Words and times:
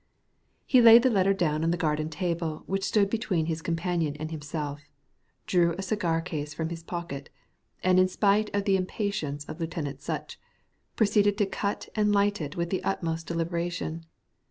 He 0.65 0.81
laid 0.81 1.03
the 1.03 1.11
letter 1.11 1.31
down 1.31 1.63
on 1.63 1.69
the 1.69 1.77
garden 1.77 2.09
table 2.09 2.63
which 2.65 2.83
stood 2.85 3.07
between 3.07 3.45
his 3.45 3.61
companion 3.61 4.15
and 4.15 4.31
himself, 4.31 4.81
drew 5.45 5.75
a 5.77 5.83
cigar 5.83 6.21
case 6.21 6.55
from 6.55 6.69
his 6.69 6.81
pocket, 6.81 7.29
and 7.83 7.99
in 7.99 8.07
spite 8.07 8.49
of 8.51 8.63
the 8.65 8.77
impatience 8.77 9.45
of 9.45 9.59
Lieutenant 9.59 10.01
Sutch, 10.01 10.39
proceeded 10.95 11.37
to 11.37 11.45
cut 11.45 11.87
and 11.93 12.11
light 12.11 12.41
it 12.41 12.55
with 12.55 12.71
the 12.71 12.83
utmost 12.83 13.27
deliberation. 13.27 14.03